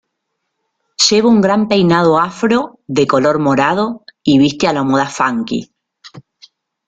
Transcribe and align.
Lleva 1.07 1.29
un 1.33 1.41
gran 1.41 1.67
peinado 1.67 2.17
afro 2.19 2.79
de 2.87 3.05
color 3.05 3.37
morado 3.37 4.03
y 4.23 4.39
viste 4.39 4.67
a 4.67 4.73
la 4.73 4.81
moda 4.83 5.05
funky. 5.05 5.75